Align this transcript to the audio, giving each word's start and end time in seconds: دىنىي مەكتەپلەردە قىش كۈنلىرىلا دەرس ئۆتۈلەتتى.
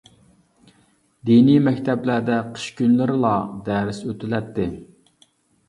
دىنىي 1.31 1.59
مەكتەپلەردە 1.67 2.39
قىش 2.57 2.65
كۈنلىرىلا 2.81 3.35
دەرس 3.71 4.03
ئۆتۈلەتتى. 4.09 4.69